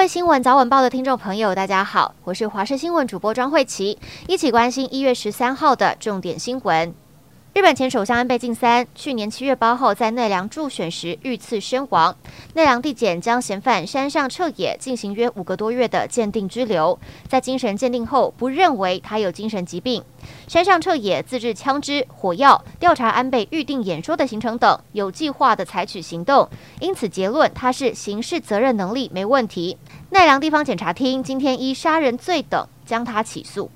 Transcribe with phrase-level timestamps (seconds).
[0.00, 6.94] 位新闻早晚报的听众朋友，大家好，我是华视新闻主播庄慧琪，一起关心一月十三号的重点新闻。
[7.52, 12.16] 日本前首相安倍晋三去年七月八号在奈良助选时遇刺身亡，
[12.54, 20.00] 奈良地检将嫌犯山上彻也进行约五个多月的鉴定拘留，在精神鉴定后不认为他有精神疾病。
[20.46, 26.48] 山上彻也自制枪支、火药，调查安倍预定演说的行程等，有计划地采取行动，
[26.78, 29.76] 因此结论他是刑事责任能力没问题。
[30.10, 33.68] 奈良地方检察厅今天依杀人罪等将他起诉。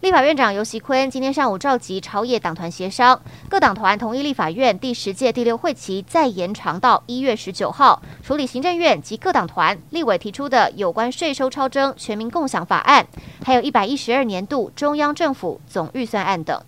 [0.00, 13.04] 立法院长游锡坤今天上午召集朝野党团协商，各党团同意立法院第十届第六会期再延长到一月十九号，处理行政院及各党团立委提出的有关税收超征全民共享法案，
[13.44, 16.62] 还有一百一十二年度中央政府总预算案等。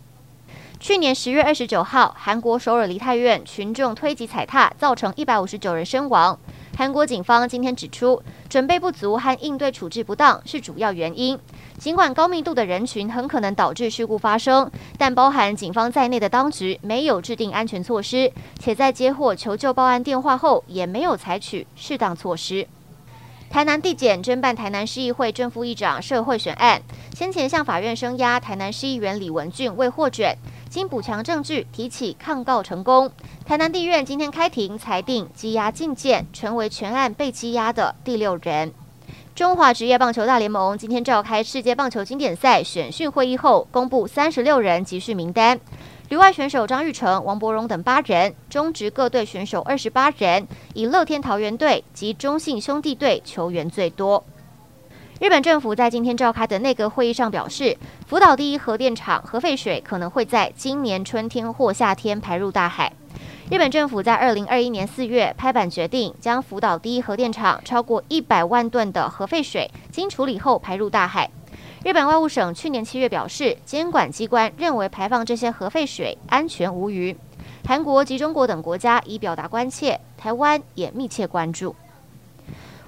[0.81, 6.37] 去年十月二十九号，韩国首尔梨泰院群众推挤踩踏，造成一百五十九人身亡。
[6.81, 11.39] 韩国警方今天指出，准备不足和应对处置不当是主要原因。
[11.77, 22.67] 尽管高密度的人群很可能导致事故发生，但包含警方在内的当局没有制定安全措施，且在接获求救报案电话后也没有采取适当措施。
[23.51, 26.81] 台南地检侦办台南市议会正副议长涉贿选案，
[27.15, 30.35] 先前向法院声押台南市议员李文俊未获准，
[30.71, 33.11] 经补强证据提起抗告成功。
[33.45, 38.73] 台南地院今天开庭裁定羁押禁见，成为全案被羁押的第六人。
[39.35, 45.59] 中华职业棒球大联盟今天召开世界棒球经典赛选训会议后，公布三十六人集训名单。
[46.09, 54.25] 旅外选手张玉成、王柏荣等八人，中职各队选手二十八人，以乐天桃园队及中信兄弟队球员最多。
[55.21, 57.77] 日本政府在今天召开的内阁会议上表示，
[58.07, 62.91] 福岛第一核电厂核废水可能会在今年春天或夏天排入大海。
[63.51, 71.31] 日本政府在二零二一年四月拍板决定，将福岛第一核电厂超过一百万吨的核废水经处理后排入大海。
[71.85, 77.15] 日本外务省去年七月表示，监管机关认为排放这些核废水安全无虞。
[77.67, 81.77] 韩国及中国等国家已表达关切，台湾也密切关注。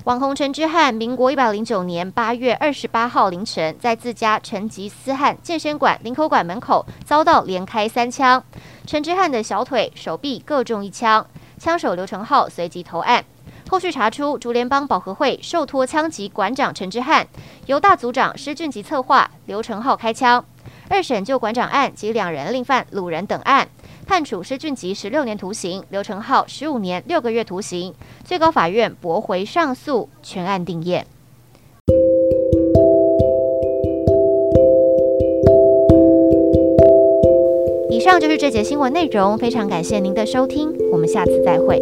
[0.04, 8.42] 网红陈之汉，民国一百零九年八月二十八号凌晨，在自家成吉思汗健身馆林口馆门口遭到连开三枪，
[8.84, 11.24] 陈之汉的小腿、手臂各中一枪，
[11.56, 13.24] 枪手刘成浩随即投案。
[13.70, 17.28] 后续查出，竹联帮保和会受托枪击馆长陈之汉，
[17.66, 20.44] 由大组长施俊吉策划，刘成浩开枪。
[20.88, 23.69] 二审就馆长案及两人另犯掳人等案，
[24.06, 27.94] 判处施俊吉十六年徒刑，刘成浩十五年六个月徒刑。
[28.24, 31.06] 最高法院驳回上诉，全案定验。
[37.88, 41.80] 以上就是这节新闻内容，非常感谢您的收听，我们下次再会。